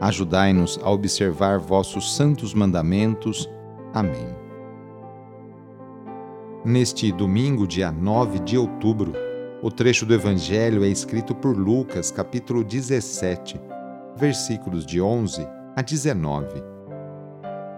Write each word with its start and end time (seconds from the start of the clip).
Ajudai-nos 0.00 0.78
a 0.80 0.90
observar 0.90 1.58
vossos 1.58 2.14
santos 2.14 2.54
mandamentos. 2.54 3.50
Amém. 3.92 4.28
Neste 6.64 7.10
domingo, 7.10 7.66
dia 7.66 7.90
9 7.90 8.38
de 8.38 8.56
outubro, 8.56 9.12
o 9.60 9.72
trecho 9.72 10.06
do 10.06 10.14
Evangelho 10.14 10.84
é 10.84 10.88
escrito 10.88 11.34
por 11.34 11.56
Lucas, 11.56 12.12
capítulo 12.12 12.62
17, 12.62 13.60
versículos 14.16 14.86
de 14.86 15.00
11 15.00 15.44
a 15.74 15.82
19. 15.82 16.62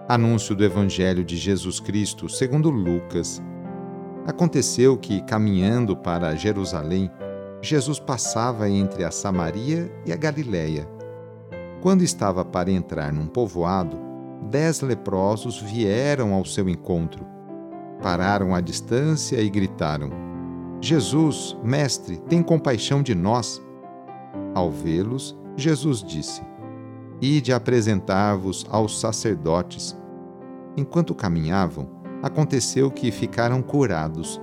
Anúncio 0.06 0.55
do 0.55 0.62
Evangelho 0.62 1.25
de 1.25 1.39
Jesus 1.39 1.81
Cristo 1.81 2.28
segundo 2.28 2.69
Lucas. 2.69 3.42
Aconteceu 4.27 4.98
que, 4.98 5.22
caminhando 5.22 5.97
para 5.97 6.37
Jerusalém, 6.37 7.11
Jesus 7.62 7.98
passava 7.98 8.69
entre 8.69 9.05
a 9.05 9.11
Samaria 9.11 9.91
e 10.05 10.12
a 10.12 10.16
Galiléia 10.16 11.00
quando 11.81 12.03
estava 12.03 12.45
para 12.45 12.70
entrar 12.70 13.12
num 13.12 13.27
povoado, 13.27 13.97
dez 14.50 14.81
leprosos 14.81 15.61
vieram 15.61 16.34
ao 16.34 16.45
seu 16.45 16.69
encontro. 16.69 17.25
Pararam 18.03 18.55
à 18.55 18.61
distância 18.61 19.41
e 19.41 19.48
gritaram: 19.48 20.11
Jesus, 20.81 21.56
mestre, 21.64 22.19
tem 22.28 22.42
compaixão 22.42 23.03
de 23.03 23.14
nós. 23.14 23.62
Ao 24.55 24.70
vê-los, 24.70 25.37
Jesus 25.56 26.03
disse: 26.03 26.42
Ide 27.20 27.53
apresentar-vos 27.53 28.67
aos 28.70 29.00
sacerdotes. 29.00 29.97
Enquanto 30.77 31.15
caminhavam, 31.15 31.89
aconteceu 32.22 32.91
que 32.91 33.11
ficaram 33.11 33.62
curados. 33.62 34.41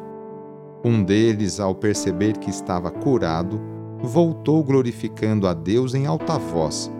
Um 0.83 1.03
deles, 1.03 1.59
ao 1.59 1.73
perceber 1.73 2.37
que 2.37 2.49
estava 2.49 2.91
curado, 2.91 3.59
voltou 3.99 4.63
glorificando 4.63 5.47
a 5.47 5.53
Deus 5.53 5.95
em 5.95 6.05
alta 6.05 6.37
voz 6.37 6.91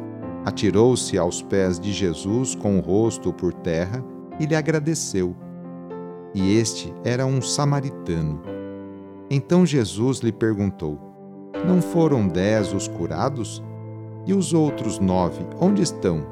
atirou-se 0.48 1.17
aos 1.17 1.42
pés 1.42 1.78
de 1.78 1.92
Jesus 1.92 2.56
com 2.56 2.78
o 2.78 2.80
rosto 2.80 3.34
por 3.34 3.53
terra 3.53 4.02
e 4.40 4.45
lhe 4.45 4.56
agradeceu. 4.56 5.36
E 6.33 6.55
este 6.55 6.94
era 7.04 7.26
um 7.26 7.42
samaritano. 7.42 8.42
Então 9.30 9.66
Jesus 9.66 10.20
lhe 10.20 10.32
perguntou: 10.32 10.98
Não 11.66 11.82
foram 11.82 12.30
dez 12.30 12.73
os 12.73 12.88
curados? 12.88 13.61
E 14.26 14.33
os 14.33 14.54
outros 14.54 14.99
nove, 14.99 15.45
onde 15.60 15.82
estão? 15.82 16.26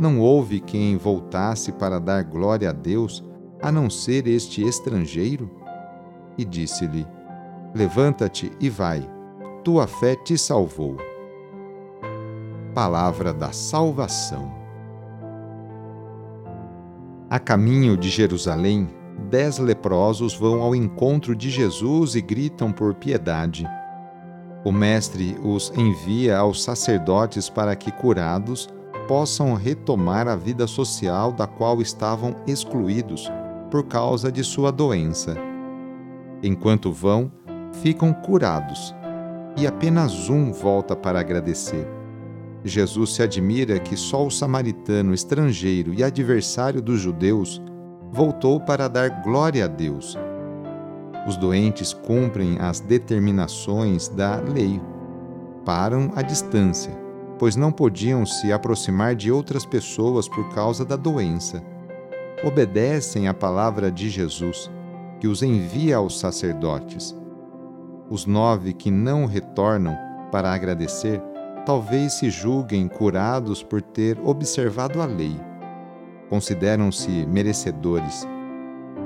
Não 0.00 0.18
houve 0.18 0.58
quem 0.58 0.96
voltasse 0.96 1.72
para 1.72 1.98
dar 1.98 2.22
glória 2.24 2.70
a 2.70 2.72
Deus, 2.72 3.22
a 3.60 3.70
não 3.70 3.90
ser 3.90 4.26
este 4.26 4.66
estrangeiro? 4.66 5.50
E 6.38 6.44
disse-lhe: 6.44 7.06
Levanta-te 7.74 8.50
e 8.58 8.70
vai, 8.70 9.06
tua 9.62 9.86
fé 9.86 10.16
te 10.16 10.38
salvou 10.38 10.96
palavra 12.76 13.32
da 13.32 13.52
salvação. 13.52 14.52
A 17.30 17.38
caminho 17.38 17.96
de 17.96 18.10
Jerusalém, 18.10 18.90
dez 19.30 19.56
leprosos 19.56 20.34
vão 20.34 20.60
ao 20.60 20.74
encontro 20.76 21.34
de 21.34 21.48
Jesus 21.48 22.14
e 22.14 22.20
gritam 22.20 22.70
por 22.70 22.92
piedade. 22.92 23.66
O 24.62 24.70
Mestre 24.70 25.38
os 25.42 25.72
envia 25.74 26.36
aos 26.36 26.62
sacerdotes 26.62 27.48
para 27.48 27.74
que, 27.74 27.90
curados, 27.90 28.68
possam 29.08 29.54
retomar 29.54 30.28
a 30.28 30.36
vida 30.36 30.66
social 30.66 31.32
da 31.32 31.46
qual 31.46 31.80
estavam 31.80 32.36
excluídos 32.46 33.32
por 33.70 33.84
causa 33.84 34.30
de 34.30 34.44
sua 34.44 34.70
doença. 34.70 35.34
Enquanto 36.42 36.92
vão, 36.92 37.32
ficam 37.80 38.12
curados, 38.12 38.94
e 39.56 39.66
apenas 39.66 40.28
um 40.28 40.52
volta 40.52 40.94
para 40.94 41.18
agradecer. 41.20 41.95
Jesus 42.68 43.14
se 43.14 43.22
admira 43.22 43.78
que 43.78 43.96
só 43.96 44.26
o 44.26 44.30
samaritano 44.30 45.12
estrangeiro 45.12 45.92
e 45.94 46.02
adversário 46.02 46.82
dos 46.82 47.00
judeus 47.00 47.62
voltou 48.10 48.60
para 48.60 48.88
dar 48.88 49.22
glória 49.22 49.64
a 49.64 49.68
Deus. 49.68 50.16
Os 51.26 51.36
doentes 51.36 51.92
cumprem 51.92 52.56
as 52.60 52.80
determinações 52.80 54.08
da 54.08 54.36
lei. 54.36 54.80
Param 55.64 56.12
à 56.14 56.22
distância, 56.22 56.92
pois 57.38 57.56
não 57.56 57.72
podiam 57.72 58.24
se 58.24 58.52
aproximar 58.52 59.14
de 59.14 59.30
outras 59.30 59.66
pessoas 59.66 60.28
por 60.28 60.48
causa 60.54 60.84
da 60.84 60.96
doença. 60.96 61.62
Obedecem 62.44 63.28
à 63.28 63.34
palavra 63.34 63.90
de 63.90 64.08
Jesus, 64.08 64.70
que 65.20 65.26
os 65.26 65.42
envia 65.42 65.96
aos 65.96 66.18
sacerdotes. 66.18 67.16
Os 68.08 68.24
nove 68.24 68.72
que 68.72 68.90
não 68.90 69.26
retornam 69.26 69.96
para 70.30 70.52
agradecer 70.52 71.20
talvez 71.66 72.12
se 72.12 72.30
julguem 72.30 72.86
curados 72.86 73.60
por 73.60 73.82
ter 73.82 74.16
observado 74.24 75.02
a 75.02 75.04
lei. 75.04 75.36
Consideram-se 76.30 77.26
merecedores. 77.26 78.26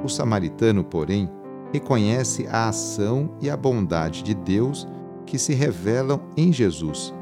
O 0.05 0.09
samaritano, 0.09 0.85
porém, 0.85 1.29
reconhece 1.73 2.47
a 2.49 2.69
ação 2.69 3.35
e 3.41 3.49
a 3.49 3.57
bondade 3.57 4.23
de 4.23 4.35
Deus 4.35 4.87
que 5.25 5.39
se 5.39 5.55
revelam 5.55 6.21
em 6.37 6.53
Jesus. 6.53 7.15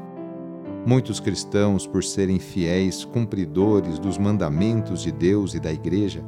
Muitos 0.85 1.21
cristãos, 1.21 1.87
por 1.87 2.03
serem 2.03 2.39
fiéis 2.39 3.05
cumpridores 3.05 3.97
dos 3.97 4.17
mandamentos 4.17 5.01
de 5.01 5.11
Deus 5.11 5.53
e 5.53 5.59
da 5.59 5.71
Igreja, 5.71 6.21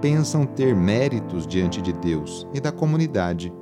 pensam 0.00 0.46
ter 0.46 0.74
méritos 0.74 1.46
diante 1.46 1.82
de 1.82 1.92
Deus 1.92 2.46
e 2.54 2.60
da 2.60 2.72
comunidade. 2.72 3.52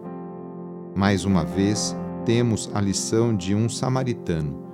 Mais 0.95 1.25
uma 1.25 1.45
vez, 1.45 1.97
temos 2.25 2.71
a 2.73 2.81
lição 2.81 3.37
de 3.37 3.55
um 3.55 3.69
samaritano 3.69 4.66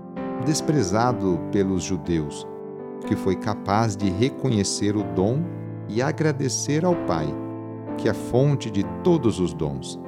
desprezado 0.44 1.40
pelos 1.50 1.82
judeus, 1.82 2.46
que 3.06 3.16
foi 3.16 3.36
capaz 3.36 3.96
de 3.96 4.10
reconhecer 4.10 4.96
o 4.96 5.02
dom 5.14 5.42
e 5.88 6.00
agradecer 6.02 6.84
ao 6.84 6.94
Pai, 7.06 7.26
que 7.98 8.08
é 8.08 8.14
fonte 8.14 8.70
de 8.70 8.84
todos 9.02 9.38
os 9.38 9.52
dons. 9.52 9.98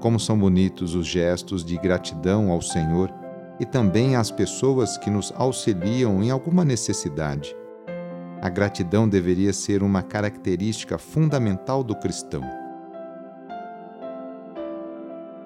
Como 0.00 0.18
são 0.18 0.38
bonitos 0.38 0.94
os 0.94 1.06
gestos 1.06 1.64
de 1.64 1.76
gratidão 1.76 2.50
ao 2.50 2.62
Senhor 2.62 3.12
e 3.58 3.66
também 3.66 4.16
às 4.16 4.30
pessoas 4.30 4.96
que 4.98 5.10
nos 5.10 5.32
auxiliam 5.36 6.22
em 6.22 6.30
alguma 6.30 6.64
necessidade. 6.64 7.56
A 8.40 8.48
gratidão 8.48 9.08
deveria 9.08 9.52
ser 9.52 9.82
uma 9.82 10.00
característica 10.00 10.96
fundamental 10.96 11.82
do 11.82 11.96
cristão. 11.96 12.57